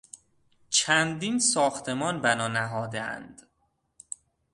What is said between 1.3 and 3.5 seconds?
ساختمان بنا نهادهاند.